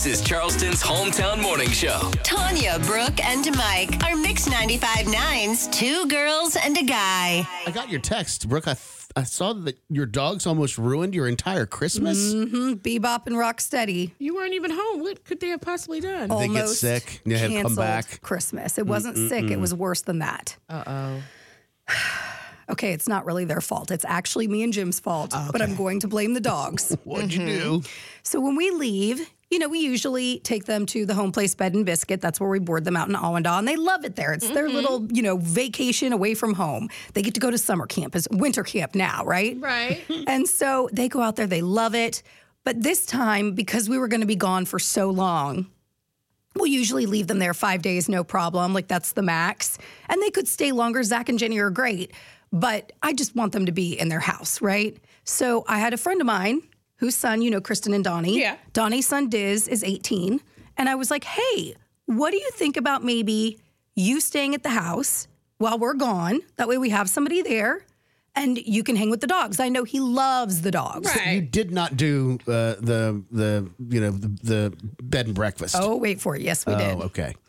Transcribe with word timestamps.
This 0.00 0.20
is 0.20 0.26
Charleston's 0.26 0.82
hometown 0.82 1.42
morning 1.42 1.68
show. 1.68 2.10
Tanya, 2.22 2.78
Brooke, 2.84 3.22
and 3.22 3.54
Mike 3.54 4.02
are 4.02 4.16
Mix 4.16 4.48
95.9's 4.48 5.68
two 5.68 6.06
girls 6.06 6.56
and 6.56 6.74
a 6.78 6.82
guy. 6.82 7.46
I 7.66 7.70
got 7.70 7.90
your 7.90 8.00
text, 8.00 8.48
Brooke. 8.48 8.66
I, 8.66 8.76
I 9.14 9.24
saw 9.24 9.52
that 9.52 9.78
your 9.90 10.06
dogs 10.06 10.46
almost 10.46 10.78
ruined 10.78 11.14
your 11.14 11.28
entire 11.28 11.66
Christmas. 11.66 12.32
Mhm. 12.32 12.76
Bebop 12.76 13.26
and 13.26 13.36
Rocksteady 13.36 14.12
You 14.18 14.36
weren't 14.36 14.54
even 14.54 14.70
home. 14.70 15.00
What 15.02 15.22
could 15.26 15.38
they 15.38 15.48
have 15.48 15.60
possibly 15.60 16.00
done? 16.00 16.30
They 16.30 16.48
get 16.48 16.62
almost 16.62 16.80
sick. 16.80 17.20
They 17.26 17.36
had 17.36 17.50
to 17.50 17.60
come 17.62 17.74
back. 17.74 18.22
Christmas. 18.22 18.78
It 18.78 18.86
wasn't 18.86 19.18
sick. 19.28 19.50
It 19.50 19.60
was 19.60 19.74
worse 19.74 20.00
than 20.00 20.20
that. 20.20 20.56
Uh 20.70 20.82
oh. 20.86 21.22
Okay, 22.70 22.92
it's 22.92 23.08
not 23.08 23.26
really 23.26 23.44
their 23.44 23.60
fault. 23.60 23.90
It's 23.90 24.04
actually 24.04 24.46
me 24.46 24.62
and 24.62 24.72
Jim's 24.72 25.00
fault, 25.00 25.34
but 25.50 25.60
I'm 25.60 25.74
going 25.74 25.98
to 26.00 26.08
blame 26.08 26.34
the 26.34 26.40
dogs. 26.40 26.96
What'd 27.04 27.34
you 27.34 27.44
do? 27.44 27.82
so 28.22 28.40
when 28.40 28.54
we 28.54 28.70
leave, 28.70 29.28
you 29.50 29.58
know, 29.58 29.68
we 29.68 29.80
usually 29.80 30.38
take 30.40 30.66
them 30.66 30.86
to 30.86 31.04
the 31.04 31.14
home 31.14 31.32
place 31.32 31.56
bed 31.56 31.74
and 31.74 31.84
biscuit. 31.84 32.20
That's 32.20 32.38
where 32.38 32.48
we 32.48 32.60
board 32.60 32.84
them 32.84 32.96
out 32.96 33.08
in 33.08 33.14
Awendaw, 33.14 33.58
and 33.58 33.66
they 33.66 33.76
love 33.76 34.04
it 34.04 34.14
there. 34.14 34.32
It's 34.32 34.48
their 34.48 34.66
mm-hmm. 34.66 34.76
little, 34.76 35.06
you 35.12 35.22
know, 35.22 35.38
vacation 35.38 36.12
away 36.12 36.34
from 36.34 36.54
home. 36.54 36.88
They 37.14 37.22
get 37.22 37.34
to 37.34 37.40
go 37.40 37.50
to 37.50 37.58
summer 37.58 37.86
camp, 37.86 38.14
it's 38.14 38.28
winter 38.30 38.62
camp 38.62 38.94
now, 38.94 39.24
right? 39.24 39.56
Right. 39.60 40.02
And 40.26 40.46
so 40.48 40.88
they 40.92 41.08
go 41.08 41.22
out 41.22 41.36
there, 41.36 41.46
they 41.46 41.62
love 41.62 41.94
it. 41.94 42.22
But 42.62 42.82
this 42.82 43.04
time, 43.04 43.54
because 43.54 43.88
we 43.88 43.98
were 43.98 44.06
going 44.06 44.20
to 44.20 44.26
be 44.26 44.36
gone 44.36 44.64
for 44.64 44.78
so 44.78 45.10
long, 45.10 45.66
we'll 46.54 46.66
usually 46.66 47.06
leave 47.06 47.26
them 47.26 47.38
there 47.38 47.54
five 47.54 47.82
days, 47.82 48.08
no 48.08 48.22
problem. 48.22 48.72
Like 48.72 48.86
that's 48.86 49.12
the 49.12 49.22
max. 49.22 49.78
And 50.08 50.22
they 50.22 50.30
could 50.30 50.46
stay 50.46 50.70
longer. 50.72 51.02
Zach 51.02 51.28
and 51.28 51.38
Jenny 51.38 51.58
are 51.58 51.70
great, 51.70 52.12
but 52.52 52.92
I 53.02 53.12
just 53.12 53.34
want 53.34 53.52
them 53.52 53.66
to 53.66 53.72
be 53.72 53.98
in 53.98 54.08
their 54.08 54.20
house, 54.20 54.60
right? 54.60 54.96
So 55.24 55.64
I 55.66 55.78
had 55.78 55.94
a 55.94 55.96
friend 55.96 56.20
of 56.20 56.26
mine 56.26 56.62
whose 57.00 57.16
son, 57.16 57.42
you 57.42 57.50
know, 57.50 57.60
Kristen 57.60 57.92
and 57.94 58.04
Donnie. 58.04 58.38
Yeah. 58.38 58.56
Donnie's 58.72 59.08
son, 59.08 59.28
Diz, 59.28 59.66
is 59.66 59.82
18. 59.82 60.40
And 60.76 60.88
I 60.88 60.94
was 60.94 61.10
like, 61.10 61.24
hey, 61.24 61.74
what 62.06 62.30
do 62.30 62.36
you 62.36 62.50
think 62.52 62.76
about 62.76 63.02
maybe 63.02 63.58
you 63.96 64.20
staying 64.20 64.54
at 64.54 64.62
the 64.62 64.70
house 64.70 65.26
while 65.58 65.78
we're 65.78 65.94
gone? 65.94 66.40
That 66.56 66.68
way 66.68 66.76
we 66.78 66.90
have 66.90 67.08
somebody 67.08 67.40
there 67.42 67.84
and 68.36 68.58
you 68.58 68.82
can 68.82 68.96
hang 68.96 69.10
with 69.10 69.20
the 69.20 69.26
dogs. 69.26 69.60
I 69.60 69.68
know 69.68 69.84
he 69.84 69.98
loves 70.00 70.60
the 70.62 70.70
dogs. 70.70 71.10
You 71.26 71.40
did 71.40 71.72
not 71.72 71.96
do 71.96 72.38
uh, 72.46 72.76
the 72.80 73.22
the 73.30 73.70
you 73.88 74.00
know 74.00 74.10
the, 74.10 74.28
the 74.42 74.76
bed 75.02 75.26
and 75.26 75.34
breakfast. 75.34 75.76
Oh, 75.78 75.96
wait 75.96 76.20
for 76.20 76.36
it. 76.36 76.42
Yes, 76.42 76.64
we 76.66 76.74
did. 76.76 76.96
Oh, 76.96 77.02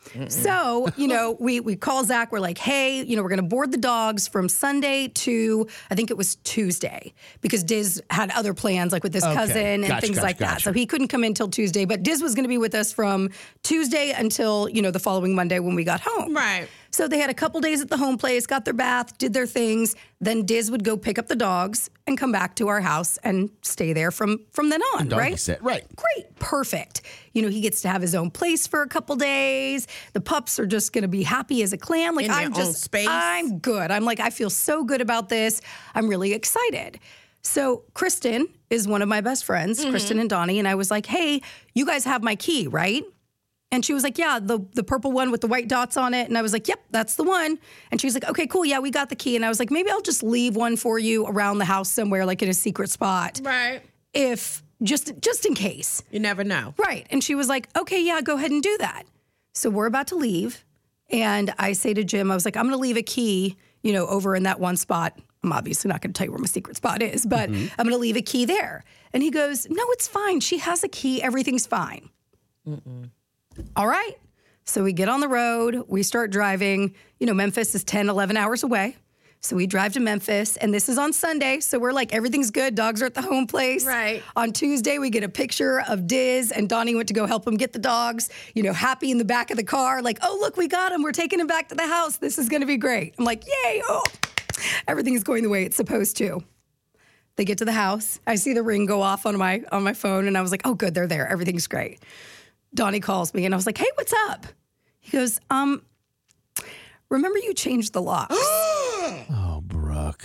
okay. 0.08 0.30
So, 0.30 0.88
you 0.98 1.08
know, 1.08 1.32
we 1.40 1.60
we 1.60 1.76
call 1.76 2.04
Zach. 2.04 2.32
We're 2.32 2.40
like, 2.40 2.58
hey, 2.58 3.02
you 3.04 3.16
know, 3.16 3.24
we're 3.24 3.30
going 3.30 3.42
to 3.42 3.48
board 3.48 3.72
the 3.72 3.78
dogs 3.78 4.28
from 4.28 4.50
Sunday 4.50 5.08
to 5.10 5.68
I 5.90 5.96
think 5.96 6.12
it 6.12 6.18
was 6.18 6.36
Tuesday 6.38 7.14
because 7.42 7.64
Diz 7.64 8.02
had 8.10 8.32
other 8.32 8.54
plans, 8.54 8.92
like 8.92 9.04
with 9.04 9.14
his 9.14 9.24
Okay. 9.24 9.34
cousin 9.36 9.58
and 9.84 9.88
Gotcha, 9.88 10.02
things 10.02 10.16
gotcha, 10.18 10.26
like 10.26 10.38
that. 10.40 10.62
So 10.62 10.74
he 10.74 10.86
couldn't 10.86 11.08
come 11.10 11.24
in 11.24 11.34
till 11.34 11.48
Tuesday, 11.50 11.86
but 11.86 12.04
Diz 12.04 12.22
was 12.22 12.36
going 12.36 12.44
to 12.46 12.50
be 12.50 12.58
with 12.58 12.74
us 12.76 12.92
from 12.92 13.30
Tuesday 13.64 14.12
until 14.12 14.68
you 14.70 14.82
know 14.82 14.92
the 14.92 15.00
following 15.00 15.36
Monday 15.36 15.60
when 15.60 15.76
we 15.76 15.84
got 15.84 16.02
home. 16.02 16.34
Right. 16.36 16.68
So 16.94 17.08
they 17.08 17.20
had 17.20 17.30
a 17.30 17.34
couple 17.34 17.62
days 17.62 17.80
at 17.82 17.90
the 17.90 17.96
home 17.96 18.18
place, 18.18 18.46
got 18.46 18.66
their 18.66 18.74
bath, 18.74 19.18
did 19.18 19.32
their 19.34 19.48
things. 19.48 19.96
Then 20.20 20.46
Diz 20.46 20.70
would 20.70 20.84
go 20.84 20.98
pick 20.98 21.18
up 21.18 21.28
the 21.28 21.38
dogs 21.38 21.90
and 22.12 22.18
come 22.18 22.32
back 22.32 22.56
to 22.58 22.68
our 22.68 22.82
house 22.82 23.18
and 23.24 23.50
stay 23.62 23.94
there 23.94 24.12
from 24.12 24.46
from 24.52 24.70
then 24.70 24.82
on. 24.96 25.08
Doggy 25.08 25.20
right? 25.20 25.40
sit. 25.40 25.62
Right. 25.64 25.84
Great, 25.96 26.36
perfect. 26.40 27.02
You 27.34 27.42
know, 27.42 27.48
he 27.50 27.62
gets 27.62 27.82
to 27.82 27.90
have 27.90 28.02
his 28.02 28.14
own 28.14 28.30
place 28.30 28.68
for 28.68 28.82
a 28.84 28.88
couple 28.88 29.16
days. 29.16 29.88
The 30.14 30.22
pups 30.22 30.60
are 30.60 30.66
just 30.68 30.94
going 30.94 31.02
to 31.04 31.08
be 31.08 31.24
happy 31.24 31.64
as 31.64 31.74
a 31.74 31.78
clam. 31.78 32.16
Like 32.16 32.26
In 32.26 32.32
I'm 32.32 32.48
own 32.48 32.54
just, 32.54 32.82
space. 32.82 33.08
I'm 33.10 33.60
good. 33.60 33.90
I'm 33.90 34.04
like, 34.06 34.20
I 34.20 34.30
feel 34.30 34.50
so 34.50 34.84
good 34.84 35.02
about 35.02 35.30
this. 35.30 35.62
I'm 35.96 36.08
really 36.08 36.34
excited. 36.34 37.00
So 37.42 37.84
Kristen 37.96 38.48
is 38.70 38.88
one 38.88 39.02
of 39.02 39.08
my 39.10 39.22
best 39.22 39.46
friends, 39.46 39.80
Mm-hmm. 39.80 39.90
Kristen 39.90 40.20
and 40.20 40.30
Donnie, 40.30 40.60
and 40.60 40.68
I 40.68 40.76
was 40.76 40.92
like, 40.92 41.08
hey, 41.08 41.42
you 41.74 41.86
guys 41.88 42.04
have 42.06 42.22
my 42.22 42.36
key, 42.36 42.68
right? 42.68 43.04
And 43.72 43.86
she 43.86 43.94
was 43.94 44.04
like, 44.04 44.18
Yeah, 44.18 44.40
the, 44.42 44.60
the 44.74 44.84
purple 44.84 45.12
one 45.12 45.32
with 45.32 45.42
the 45.42 45.48
white 45.48 45.68
dots 45.68 45.98
on 45.98 46.14
it. 46.14 46.28
And 46.28 46.38
I 46.38 46.42
was 46.42 46.54
like, 46.54 46.68
Yep, 46.68 46.80
that's 46.92 47.16
the 47.16 47.24
one. 47.24 47.58
And 47.92 48.02
she 48.02 48.08
was 48.08 48.14
like, 48.14 48.28
Okay, 48.30 48.48
cool. 48.48 48.66
Yeah, 48.66 48.80
we 48.80 48.92
got 48.92 49.10
the 49.10 49.16
key. 49.16 49.36
And 49.36 49.46
I 49.46 49.50
was 49.50 49.60
like, 49.60 49.72
Maybe 49.72 49.90
I'll 49.90 50.02
just 50.02 50.24
leave 50.24 50.56
one 50.56 50.76
for 50.76 51.00
you 51.00 51.26
around 51.26 51.60
the 51.60 51.66
house 51.66 51.90
somewhere, 51.90 52.26
like 52.26 52.42
in 52.42 52.50
a 52.50 52.54
secret 52.54 52.90
spot, 52.90 53.40
Right. 53.44 53.82
if 54.14 54.64
just 54.84 55.14
just 55.22 55.46
in 55.46 55.54
case. 55.54 56.04
You 56.12 56.20
never 56.20 56.44
know. 56.44 56.74
Right. 56.78 57.08
And 57.12 57.24
she 57.24 57.36
was 57.36 57.48
like, 57.48 57.68
okay, 57.78 58.04
yeah, 58.04 58.22
go 58.22 58.36
ahead 58.36 58.52
and 58.52 58.64
do 58.64 58.78
that. 58.80 59.04
So 59.54 59.70
we're 59.70 59.86
about 59.86 60.08
to 60.08 60.16
leave. 60.16 60.64
And 61.10 61.54
I 61.60 61.74
say 61.74 61.94
to 61.94 62.04
Jim, 62.04 62.32
I 62.32 62.36
was 62.36 62.46
like, 62.46 62.56
I'm 62.56 62.64
going 62.64 62.78
to 62.78 62.82
leave 62.82 62.98
a 62.98 63.04
key, 63.04 63.58
you 63.84 63.92
know, 63.92 64.08
over 64.08 64.36
in 64.36 64.44
that 64.44 64.60
one 64.60 64.78
spot. 64.78 65.18
I'm 65.44 65.52
obviously 65.52 65.90
not 65.90 66.02
going 66.02 66.14
to 66.14 66.18
tell 66.18 66.26
you 66.26 66.32
where 66.32 66.40
my 66.40 66.48
secret 66.48 66.78
spot 66.78 67.02
is, 67.02 67.26
but 67.26 67.50
mm-hmm. 67.50 67.68
I'm 67.78 67.86
going 67.86 67.96
to 67.96 68.02
leave 68.02 68.16
a 68.16 68.22
key 68.22 68.46
there. 68.46 68.84
And 69.12 69.22
he 69.22 69.30
goes, 69.30 69.68
no, 69.70 69.84
it's 69.90 70.08
fine. 70.08 70.40
She 70.40 70.60
has 70.60 70.84
a 70.84 70.88
key. 70.88 71.22
Everything's 71.22 71.68
fine. 71.68 72.10
All 73.76 73.88
right. 73.88 74.18
So 74.66 74.84
we 74.84 74.94
get 74.94 75.10
on 75.10 75.20
the 75.20 75.28
road, 75.28 75.84
we 75.88 76.04
start 76.04 76.32
driving. 76.32 76.96
You 77.20 77.28
know, 77.28 77.34
Memphis 77.34 77.76
is 77.76 77.84
10, 77.84 78.10
11 78.10 78.38
hours 78.38 78.64
away. 78.64 78.96
So 79.44 79.56
we 79.56 79.66
drive 79.66 79.94
to 79.94 80.00
Memphis, 80.00 80.56
and 80.58 80.72
this 80.72 80.88
is 80.88 81.00
on 81.00 81.14
Sunday. 81.14 81.62
So 81.62 81.80
we're 81.80 81.94
like, 81.94 82.14
everything's 82.14 82.52
good. 82.52 82.76
Dogs 82.76 83.02
are 83.02 83.08
at 83.08 83.16
the 83.16 83.24
home 83.24 83.48
place. 83.48 83.84
Right. 83.84 84.22
On 84.36 84.54
Tuesday, 84.54 85.00
we 85.00 85.10
get 85.10 85.24
a 85.24 85.30
picture 85.30 85.82
of 85.90 86.06
Diz, 86.06 86.52
and 86.52 86.70
Donnie 86.70 86.94
went 86.94 87.08
to 87.08 87.16
go 87.16 87.26
help 87.26 87.48
him 87.48 87.58
get 87.58 87.74
the 87.74 87.80
dogs, 87.80 88.30
you 88.54 88.62
know, 88.62 88.72
happy 88.72 89.10
in 89.10 89.18
the 89.18 89.26
back 89.26 89.50
of 89.50 89.58
the 89.58 89.64
car, 89.64 90.04
like, 90.04 90.20
oh, 90.22 90.38
look, 90.40 90.58
we 90.58 90.68
got 90.68 90.92
him. 90.92 91.02
We're 91.02 91.12
taking 91.12 91.40
him 91.40 91.48
back 91.48 91.70
to 91.70 91.76
the 91.76 91.88
house. 91.88 92.18
This 92.18 92.38
is 92.38 92.50
going 92.50 92.62
to 92.62 92.68
be 92.68 92.78
great. 92.78 93.16
I'm 93.18 93.26
like, 93.26 93.44
yay. 93.48 93.82
Oh, 93.90 94.04
everything 94.88 95.16
is 95.16 95.24
going 95.24 95.42
the 95.42 95.50
way 95.50 95.66
it's 95.66 95.76
supposed 95.76 96.18
to. 96.18 96.44
They 97.36 97.46
get 97.46 97.58
to 97.58 97.66
the 97.66 97.72
house. 97.72 98.20
I 98.28 98.36
see 98.36 98.54
the 98.54 98.62
ring 98.62 98.86
go 98.86 99.02
off 99.02 99.26
on 99.26 99.36
my 99.38 99.64
on 99.72 99.84
my 99.84 99.94
phone, 99.94 100.28
and 100.28 100.38
I 100.38 100.42
was 100.42 100.52
like, 100.52 100.62
"Oh, 100.66 100.76
good, 100.76 100.94
they're 100.94 101.08
there. 101.08 101.28
Everything's 101.28 101.66
great." 101.66 102.00
Donnie 102.74 103.00
calls 103.00 103.34
me, 103.34 103.46
and 103.46 103.54
I 103.54 103.58
was 103.58 103.66
like, 103.66 103.78
"Hey, 103.78 103.90
what's 103.96 104.14
up?" 104.30 104.46
He 105.00 105.12
goes, 105.12 105.40
"Um, 105.50 105.82
remember 107.10 107.40
you 107.40 107.54
changed 107.54 107.94
the 107.94 108.02
locks? 108.02 108.36
Oh, 109.34 109.62
Brooke. 109.64 110.24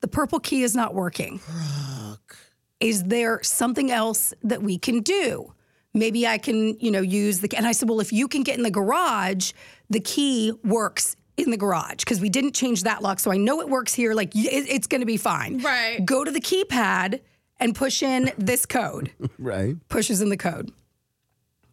the 0.00 0.08
purple 0.08 0.38
key 0.40 0.62
is 0.62 0.74
not 0.74 0.94
working. 0.94 1.40
Brooke. 1.48 2.36
Is 2.80 3.04
there 3.04 3.40
something 3.42 3.90
else 3.90 4.34
that 4.42 4.62
we 4.62 4.78
can 4.78 5.00
do?" 5.00 5.52
Maybe 5.94 6.26
I 6.26 6.38
can, 6.38 6.78
you 6.80 6.90
know, 6.90 7.02
use 7.02 7.40
the. 7.40 7.54
And 7.54 7.66
I 7.66 7.72
said, 7.72 7.86
well, 7.86 8.00
if 8.00 8.14
you 8.14 8.26
can 8.26 8.42
get 8.44 8.56
in 8.56 8.62
the 8.62 8.70
garage, 8.70 9.52
the 9.90 10.00
key 10.00 10.50
works 10.64 11.16
in 11.36 11.50
the 11.50 11.58
garage 11.58 11.96
because 11.98 12.18
we 12.18 12.30
didn't 12.30 12.54
change 12.54 12.84
that 12.84 13.02
lock, 13.02 13.20
so 13.20 13.30
I 13.30 13.36
know 13.36 13.60
it 13.60 13.68
works 13.68 13.92
here. 13.92 14.14
Like 14.14 14.34
it, 14.34 14.66
it's 14.70 14.86
going 14.86 15.02
to 15.02 15.06
be 15.06 15.18
fine. 15.18 15.58
Right. 15.60 16.02
Go 16.02 16.24
to 16.24 16.30
the 16.30 16.40
keypad 16.40 17.20
and 17.60 17.74
push 17.74 18.02
in 18.02 18.32
this 18.38 18.64
code. 18.64 19.12
Right. 19.38 19.76
pushes 19.90 20.22
in 20.22 20.30
the 20.30 20.38
code. 20.38 20.70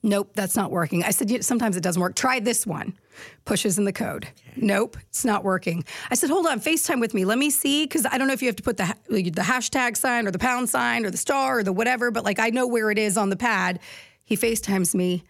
Nope, 0.01 0.31
that's 0.33 0.55
not 0.55 0.71
working. 0.71 1.03
I 1.03 1.11
said, 1.11 1.29
"Yeah, 1.29 1.41
sometimes 1.41 1.75
it 1.75 1.83
doesn't 1.83 2.01
work. 2.01 2.15
Try 2.15 2.39
this 2.39 2.65
one. 2.65 2.97
Pushes 3.43 3.77
in 3.77 3.83
the 3.83 3.91
code. 3.91 4.27
Nope, 4.55 4.97
it's 5.09 5.25
not 5.25 5.43
working. 5.43 5.83
I 6.09 6.15
said, 6.15 6.29
hold 6.29 6.47
on, 6.47 6.61
FaceTime 6.61 7.01
with 7.01 7.13
me. 7.13 7.25
Let 7.25 7.37
me 7.37 7.49
see, 7.49 7.83
because 7.83 8.05
I 8.05 8.17
don't 8.17 8.27
know 8.27 8.33
if 8.33 8.41
you 8.41 8.47
have 8.47 8.55
to 8.57 8.63
put 8.63 8.77
the, 8.77 8.93
the 9.09 9.41
hashtag 9.41 9.97
sign 9.97 10.25
or 10.25 10.31
the 10.31 10.39
pound 10.39 10.69
sign 10.69 11.05
or 11.05 11.09
the 11.09 11.17
star 11.17 11.59
or 11.59 11.63
the 11.63 11.73
whatever, 11.73 12.11
but 12.11 12.23
like 12.23 12.39
I 12.39 12.49
know 12.49 12.65
where 12.65 12.91
it 12.91 12.97
is 12.97 13.17
on 13.17 13.29
the 13.29 13.35
pad. 13.35 13.79
He 14.23 14.37
FaceTimes 14.37 14.95
me. 14.95 15.23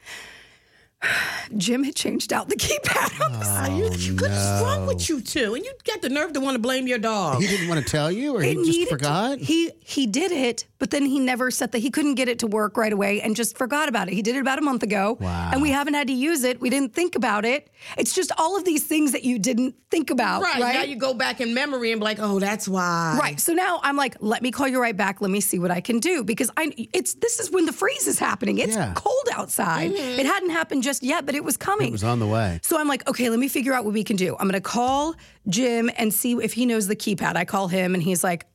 Jim 1.58 1.84
had 1.84 1.96
changed 1.96 2.34
out 2.34 2.50
the 2.50 2.56
keypad 2.56 3.26
on 3.26 3.32
the 3.40 3.46
side. 3.46 3.72
you, 3.72 3.86
you 3.86 4.16
what 4.16 4.32
is 4.32 4.62
wrong 4.62 4.86
with 4.86 5.08
you 5.10 5.22
two? 5.22 5.56
And 5.56 5.64
you 5.64 5.72
got 5.86 6.02
the 6.02 6.10
nerve 6.10 6.34
to 6.34 6.40
want 6.42 6.56
to 6.56 6.60
blame 6.60 6.88
your 6.88 7.00
dog. 7.00 7.42
He 7.42 7.48
didn't 7.48 7.70
want 7.70 7.84
to 7.84 7.90
tell 7.90 8.12
you, 8.12 8.36
or 8.36 8.42
he 8.42 8.54
just 8.56 8.68
needed 8.68 8.90
forgot. 8.90 9.40
he 9.40 9.72
he 9.80 10.06
did 10.08 10.32
it, 10.32 10.66
but 10.78 10.92
then 10.92 11.06
he 11.06 11.20
never 11.20 11.52
said 11.52 11.72
that 11.72 11.80
he 11.80 11.90
couldn't 11.90 12.16
get 12.16 12.28
it 12.28 12.40
to 12.40 12.48
work 12.48 12.76
right 12.78 12.92
away 12.92 13.22
and 13.22 13.36
just 13.36 13.58
forgot 13.58 13.88
about 13.90 14.08
it. 14.10 14.14
He 14.14 14.22
did 14.22 14.36
it 14.36 14.40
about 14.40 14.60
a 14.60 14.62
month 14.62 14.84
ago. 14.84 15.18
Wow. 15.20 15.52
And 15.54 15.62
we 15.62 15.70
haven't 15.72 15.94
had 15.94 16.08
to 16.08 16.14
use 16.14 16.44
it. 16.44 16.60
We 16.60 16.70
didn't 16.70 16.94
think 16.94 17.16
about 17.16 17.46
it. 17.46 17.70
It's 17.98 18.14
just 18.14 18.31
all 18.38 18.58
of 18.58 18.66
these 18.66 18.84
things 18.86 19.14
that 19.14 19.24
you 19.24 19.40
didn't 19.40 19.76
think 19.90 20.10
about. 20.10 20.42
right. 20.44 20.60
Right. 20.62 20.76
Now 20.76 20.84
you 20.84 20.98
go 20.98 21.14
back 21.14 21.40
in 21.42 21.54
memory 21.54 21.92
and 21.94 22.00
be 22.02 22.06
like, 22.06 22.20
oh, 22.20 22.40
that's 22.40 22.68
why. 22.68 23.18
Right. 23.20 23.40
So 23.40 23.54
now 23.54 23.80
I'm 23.84 23.96
like, 23.96 24.18
let 24.20 24.42
me 24.44 24.52
call 24.52 24.68
you 24.68 24.80
right 24.81 24.96
back. 24.96 25.22
Let 25.22 25.31
me 25.31 25.40
see 25.40 25.58
what 25.60 25.72
I 25.72 25.80
can 25.81 26.00
do 26.00 26.24
because 26.24 26.52
I 26.58 26.74
it's 26.94 27.14
this 27.16 27.40
is 27.40 27.50
when 27.50 27.66
the 27.66 27.74
freeze 27.74 28.06
is 28.06 28.20
happening. 28.20 28.60
It's 28.60 28.76
Yeah. 28.76 28.94
cold 28.96 29.16
outside. 29.34 29.92
Mm-hmm. 29.92 30.19
It 30.19 30.25
hadn't 30.25 30.50
happened 30.52 30.84
just 30.89 31.03
yet, 31.03 31.25
but 31.25 31.36
it 31.36 31.44
was 31.44 31.56
coming. 31.56 31.89
It 31.89 31.91
was 31.91 32.03
on 32.03 32.18
the 32.19 32.25
way. 32.27 32.59
So 32.63 32.80
I'm 32.80 32.88
like, 32.88 33.07
okay, 33.07 33.30
let 33.30 33.38
me 33.38 33.47
figure 33.47 33.74
out 33.74 33.86
what 33.86 33.94
we 33.94 34.03
can 34.03 34.15
do. 34.15 34.36
I'm 34.39 34.47
gonna 34.47 34.59
call 34.59 35.13
Jim 35.47 35.91
and 35.97 36.12
see 36.12 36.33
if 36.33 36.53
he 36.53 36.65
knows 36.65 36.88
the 36.88 36.95
keypad. 36.95 37.36
I 37.36 37.45
call 37.45 37.68
him 37.68 37.94
and 37.94 38.01
he's 38.01 38.24
like, 38.24 38.47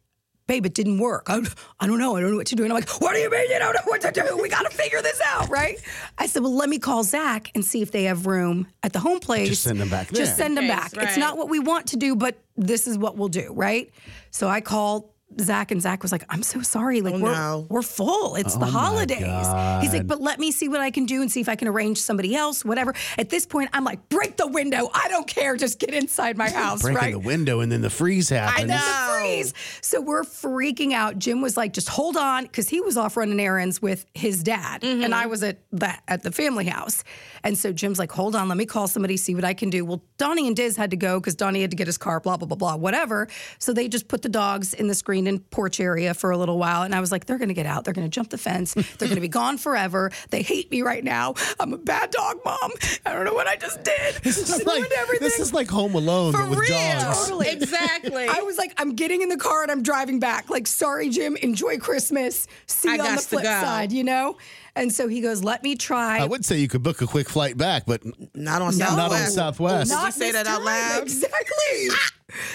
babe, 0.49 0.67
it 0.67 0.75
didn't 0.75 0.99
work. 0.99 1.25
I, 1.29 1.41
I 1.79 1.87
don't 1.87 1.99
know. 2.01 2.17
I 2.17 2.21
don't 2.21 2.33
know 2.33 2.37
what 2.37 2.49
to 2.49 2.57
do. 2.57 2.65
And 2.65 2.73
I'm 2.73 2.79
like, 2.81 2.89
what 3.01 3.15
do 3.15 3.21
you 3.21 3.31
mean 3.31 3.49
you 3.51 3.59
don't 3.61 3.73
know 3.73 3.81
what 3.87 4.01
to 4.01 4.11
do? 4.11 4.39
We 4.43 4.49
gotta 4.49 4.71
figure 4.71 5.01
this 5.01 5.21
out, 5.25 5.49
right? 5.49 5.79
I 6.19 6.27
said, 6.27 6.43
well, 6.43 6.55
let 6.57 6.69
me 6.69 6.79
call 6.81 7.05
Zach 7.05 7.53
and 7.55 7.65
see 7.65 7.83
if 7.83 7.93
they 7.93 8.05
have 8.05 8.27
room 8.27 8.67
at 8.83 8.93
the 8.93 8.99
home 8.99 9.21
place. 9.21 9.49
Just 9.49 9.63
send 9.63 9.81
them 9.81 9.89
back 9.89 10.09
there. 10.09 10.25
Just 10.25 10.37
send 10.37 10.57
them 10.57 10.65
Okay, 10.65 10.75
back. 10.75 10.93
It's 10.97 11.17
not 11.17 11.39
what 11.39 11.49
we 11.49 11.61
want 11.61 11.87
to 11.89 11.97
do, 11.97 12.17
but 12.17 12.37
this 12.57 12.89
is 12.89 12.99
what 12.99 13.17
we'll 13.17 13.29
do, 13.29 13.53
right? 13.55 13.91
So 14.33 14.49
I 14.49 14.61
call 14.61 15.14
Zach, 15.41 15.71
and 15.71 15.81
Zach 15.83 16.03
was 16.03 16.13
like, 16.13 16.25
"I'm 16.29 16.43
so 16.43 16.63
sorry. 16.63 17.01
Like 17.01 17.15
Oh, 17.15 17.21
we're 17.21 17.33
no. 17.33 17.67
we're 17.69 17.83
full. 17.83 18.37
It's 18.37 18.57
the 18.57 18.67
holidays." 18.67 19.47
He's 19.83 19.93
like, 19.93 20.07
"But 20.07 20.21
let 20.21 20.39
me 20.39 20.51
see 20.53 20.69
what 20.69 20.81
I 20.81 20.91
can 20.91 21.07
do 21.07 21.21
and 21.23 21.31
see 21.31 21.41
if 21.41 21.49
I 21.49 21.57
can 21.57 21.69
arrange 21.69 21.99
somebody 21.99 22.35
else, 22.35 22.65
whatever." 22.65 22.95
At 23.19 23.31
this 23.31 23.47
point, 23.47 23.71
I'm 23.73 23.85
like, 23.85 24.09
"Break 24.09 24.37
the 24.37 24.47
window. 24.47 24.91
I 24.95 25.09
don't 25.09 25.27
care. 25.27 25.57
Just 25.57 25.79
get 25.79 25.93
inside 25.95 26.37
my 26.37 26.51
house, 26.63 26.83
Breaking 26.83 27.01
right?" 27.01 27.13
the 27.13 27.19
window 27.19 27.61
and 27.61 27.71
then 27.71 27.81
the 27.83 27.91
freeze 27.91 28.29
happens. 28.29 28.63
and 28.63 28.71
then 28.71 28.79
know. 28.79 28.85
the 29.15 29.21
freeze. 29.21 29.55
So 29.81 30.01
we're 30.01 30.23
freaking 30.23 30.93
out. 30.93 31.19
Jim 31.19 31.41
was 31.41 31.57
like, 31.57 31.73
just 31.73 31.89
hold 31.89 32.17
on, 32.17 32.45
because 32.45 32.69
he 32.69 32.81
was 32.81 32.97
off 32.97 33.17
running 33.17 33.41
errands 33.41 33.81
with 33.83 34.07
his 34.15 34.43
dad, 34.43 34.83
Mm-hmm. 34.83 35.03
and 35.05 35.15
I 35.15 35.27
was 35.27 35.43
at 35.43 35.59
the 35.73 35.93
at 36.09 36.23
the 36.23 36.33
family 36.33 36.65
house. 36.67 37.05
And 37.43 37.59
so 37.59 37.73
Jim's 37.73 37.99
like, 37.99 38.11
hold 38.13 38.35
on, 38.35 38.49
let 38.49 38.57
me 38.57 38.65
call 38.67 38.89
somebody, 38.89 39.17
see 39.19 39.35
what 39.35 39.45
I 39.45 39.53
can 39.55 39.69
do. 39.71 39.85
Well, 39.85 40.03
Donnie 40.17 40.47
and 40.47 40.57
Diz 40.57 40.77
had 40.77 40.91
to 40.93 40.97
go 40.97 41.21
because 41.21 41.35
Donnie 41.35 41.61
had 41.61 41.71
to 41.71 41.77
get 41.77 41.87
his 41.87 41.99
car, 41.99 42.21
blah 42.21 42.37
blah 42.37 42.47
blah 42.47 42.57
blah, 42.57 42.77
whatever. 42.77 43.29
So 43.59 43.73
they 43.73 43.89
just 43.89 44.09
put 44.09 44.23
the 44.23 44.29
dogs 44.29 44.73
in 44.75 44.89
the 44.89 44.95
screened 45.25 45.43
in 45.43 45.45
porch 45.51 45.81
area 45.81 46.15
for 46.15 46.31
a 46.31 46.37
little 46.39 46.59
while, 46.59 46.83
and 46.83 46.95
I 46.95 47.01
was 47.01 47.11
like, 47.11 47.27
they're 47.27 47.39
gonna 47.39 47.55
get 47.55 47.67
out, 47.67 47.85
they're 47.85 47.95
gonna 47.95 48.09
jump 48.09 48.31
the 48.31 48.39
fence, 48.39 48.75
they're 48.99 49.09
gonna 49.09 49.21
be 49.21 49.29
gone 49.29 49.59
forever. 49.59 50.11
They 50.31 50.43
hate 50.43 50.71
me 50.71 50.83
right 50.83 51.03
now. 51.05 51.35
I'm 51.59 51.73
a 51.73 51.79
bad 51.79 52.11
dog 52.11 52.39
mom. 52.45 52.71
I 53.07 53.13
don't 53.13 53.25
know 53.25 53.35
what 53.35 53.47
I 53.47 53.57
just 53.57 53.83
did. 53.83 53.95
This 54.25 54.39
is 54.39 54.49
Just 54.49 54.67
like 54.67 54.83
everything. 54.97 55.27
this 55.27 55.39
is 55.39 55.53
like 55.53 55.69
Home 55.69 55.95
Alone 55.95 56.33
For 56.33 56.39
but 56.39 56.51
with 56.51 56.59
real. 56.61 56.79
dogs. 56.79 57.25
Totally. 57.25 57.49
Exactly. 57.49 58.27
I 58.29 58.41
was 58.43 58.57
like, 58.59 58.73
I'm 58.79 58.95
getting 58.95 59.23
in 59.23 59.29
the 59.29 59.37
car 59.37 59.63
and 59.63 59.71
I'm 59.71 59.83
driving 59.83 60.19
back. 60.19 60.49
Like, 60.51 60.67
sorry, 60.67 61.11
Jim, 61.11 61.37
enjoy 61.37 61.79
Christmas. 61.79 62.47
See 62.67 62.89
I 62.89 62.95
you 62.95 63.03
on 63.03 63.17
the 63.17 63.23
flip 63.23 63.45
side, 63.45 63.93
you 63.93 64.03
know? 64.05 64.37
And 64.77 64.93
so 64.93 65.09
he 65.09 65.21
goes, 65.21 65.45
let 65.45 65.63
me 65.63 65.77
try. 65.77 66.19
I 66.19 66.25
would 66.25 66.45
say 66.45 66.59
you 66.59 66.69
could 66.69 66.83
book 66.83 67.01
a 67.03 67.07
quick 67.07 67.29
flight 67.29 67.57
back, 67.57 67.85
but 67.87 68.03
not 68.35 68.63
on 68.63 68.77
not 68.79 68.99
on 68.99 69.11
Southwest. 69.11 69.35
Southwest. 69.35 69.91
Did 69.91 70.01
you 70.05 70.11
say 70.13 70.33
this 70.33 70.43
that 70.43 70.47
out 70.47 70.63
loud? 70.63 71.03
Exactly. 71.03 71.89
Ah! 71.91 72.11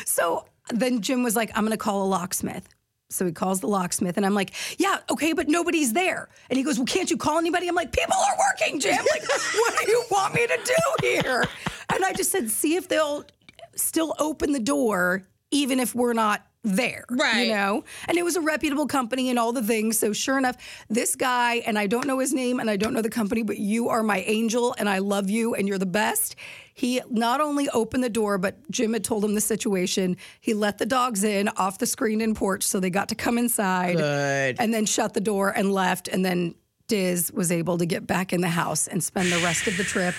so 0.06 0.46
then 0.70 1.02
Jim 1.02 1.24
was 1.24 1.36
like, 1.36 1.52
I'm 1.56 1.64
going 1.64 1.72
to 1.72 1.78
call 1.78 2.04
a 2.04 2.10
locksmith. 2.10 2.68
So 3.12 3.26
he 3.26 3.32
calls 3.32 3.60
the 3.60 3.68
locksmith, 3.68 4.18
and 4.18 4.26
I'm 4.26 4.36
like, 4.36 4.52
"Yeah, 4.78 4.98
okay, 5.10 5.34
but 5.34 5.48
nobody's 5.48 5.94
there." 5.94 6.30
And 6.48 6.58
he 6.58 6.64
goes, 6.64 6.78
"Well, 6.78 6.86
can't 6.86 7.10
you 7.10 7.18
call 7.18 7.40
anybody?" 7.40 7.68
I'm 7.68 7.74
like, 7.74 7.92
"People 7.92 8.16
are 8.16 8.38
working, 8.38 8.80
Jim. 8.80 8.98
Like, 8.98 9.28
what 9.56 9.84
do 9.84 9.92
you 9.92 10.04
want 10.12 10.36
me 10.36 10.46
to 10.46 10.60
do 10.64 11.08
here?" 11.08 11.44
And 11.92 12.06
I 12.06 12.14
just 12.14 12.32
said, 12.32 12.52
"See 12.52 12.76
if 12.76 12.88
they'll 12.88 13.26
still 13.74 14.14
open 14.20 14.52
the 14.52 14.60
door, 14.60 15.24
even 15.50 15.80
if 15.80 15.96
we're 15.96 16.14
not 16.14 16.46
there, 16.76 17.06
Right. 17.10 17.48
You 17.48 17.54
know." 17.54 17.84
And 18.08 18.18
it 18.18 18.24
was 18.24 18.36
a 18.36 18.42
reputable 18.42 18.88
company 18.88 19.30
and 19.30 19.38
all 19.40 19.52
the 19.52 19.64
things. 19.64 19.98
So 20.00 20.14
sure 20.14 20.38
enough, 20.38 20.58
this 20.90 21.16
guy, 21.16 21.56
and 21.66 21.78
I 21.78 21.88
don't 21.88 22.08
know 22.08 22.20
his 22.20 22.34
name, 22.34 22.60
and 22.60 22.70
I 22.70 22.78
don't 22.78 22.94
know 22.94 23.02
the 23.02 23.10
company, 23.10 23.44
but 23.44 23.58
you 23.58 23.90
are 23.90 24.04
my 24.04 24.20
angel, 24.22 24.76
and 24.78 24.88
I 24.90 25.00
love 25.00 25.30
you, 25.30 25.56
and 25.56 25.68
you're 25.68 25.78
the 25.78 25.86
best. 25.86 26.36
He 26.74 27.02
not 27.10 27.42
only 27.42 27.68
opened 27.70 28.04
the 28.04 28.10
door, 28.10 28.38
but 28.38 28.70
Jim 28.72 28.94
had 28.94 29.04
told 29.04 29.26
him 29.26 29.36
the 29.36 29.42
situation. 29.42 30.16
He 30.40 30.54
let 30.54 30.78
the 30.78 30.86
dogs 30.86 31.24
in 31.26 31.50
off 31.50 31.78
the 31.78 31.86
screen 31.86 32.22
in 32.22 32.36
porch, 32.36 32.64
so 32.64 32.80
they 32.80 32.90
got 32.90 33.10
to 33.10 33.16
come 33.16 33.38
inside, 33.38 33.98
Good. 33.98 34.56
and 34.60 34.74
then 34.74 34.86
shut 34.86 35.14
the 35.14 35.20
door 35.22 35.50
and 35.50 35.74
left. 35.74 36.08
And 36.08 36.24
then 36.24 36.56
Diz 36.88 37.32
was 37.34 37.52
able 37.52 37.78
to 37.78 37.86
get 37.86 38.08
back 38.08 38.32
in 38.34 38.42
the 38.42 38.48
house 38.48 38.88
and 38.88 39.04
spend 39.04 39.32
the 39.32 39.40
rest 39.40 39.68
of 39.68 39.76
the 39.78 39.84
trip 39.84 40.16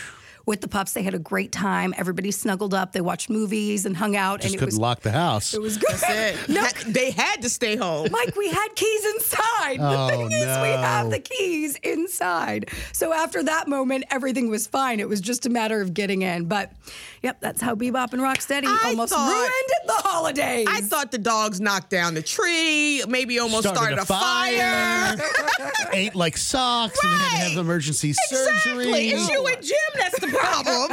with 0.50 0.60
the 0.60 0.68
pups. 0.68 0.92
They 0.92 1.02
had 1.04 1.14
a 1.14 1.18
great 1.18 1.52
time. 1.52 1.94
Everybody 1.96 2.32
snuggled 2.32 2.74
up. 2.74 2.90
They 2.92 3.00
watched 3.00 3.30
movies 3.30 3.86
and 3.86 3.96
hung 3.96 4.16
out, 4.16 4.40
just 4.40 4.46
and 4.46 4.54
it 4.56 4.58
couldn't 4.58 4.74
was 4.74 4.78
lock 4.80 5.00
the 5.00 5.12
house. 5.12 5.54
it 5.54 5.62
was 5.62 5.76
good. 5.78 5.90
That's 5.96 6.42
it. 6.42 6.48
No, 6.50 6.62
Ha- 6.62 6.72
They 6.88 7.12
had 7.12 7.42
to 7.42 7.48
stay 7.48 7.76
home. 7.76 8.08
Mike, 8.10 8.34
we 8.36 8.48
had 8.50 8.68
keys 8.74 9.04
inside. 9.14 9.78
Oh, 9.80 10.06
the 10.08 10.12
thing 10.16 10.32
is, 10.32 10.40
we 10.60 10.68
have 10.68 11.10
the 11.10 11.20
keys 11.20 11.76
inside. 11.84 12.70
So 12.92 13.12
after 13.12 13.44
that 13.44 13.68
moment, 13.68 14.04
everything 14.10 14.50
was 14.50 14.66
fine. 14.66 14.98
It 14.98 15.08
was 15.08 15.20
just 15.20 15.46
a 15.46 15.50
matter 15.50 15.80
of 15.80 15.94
getting 15.94 16.22
in. 16.22 16.46
But 16.46 16.72
yep, 17.22 17.40
that's 17.40 17.60
how 17.62 17.76
Bebop 17.76 18.12
and 18.12 18.20
Rocksteady 18.20 18.64
I 18.66 18.90
almost 18.90 19.12
thought- 19.12 19.30
ruined 19.32 19.86
the 19.86 20.08
holidays. 20.08 20.66
I 20.68 20.80
thought 20.80 21.12
the 21.12 21.18
dogs 21.18 21.60
knocked 21.60 21.90
down 21.90 22.14
the 22.14 22.22
tree, 22.22 23.04
maybe 23.08 23.38
almost 23.38 23.68
Started 23.68 23.78
started, 23.78 23.98
a 23.98 24.02
a 24.02 24.04
fire. 24.06 25.16
Ate 25.92 26.14
like 26.16 26.36
socks 26.36 26.98
and 27.04 27.12
had 27.12 27.30
to 27.30 27.36
have 27.36 27.50
Right. 27.50 27.60
emergency 27.60 28.10
Exactly. 28.10 28.84
surgery. 28.84 29.08
It's 29.10 29.28
you 29.30 29.46
and 29.46 29.62
Jim 29.62 29.76
that's 29.94 30.18
the 30.20 30.26
problem. 30.40 30.90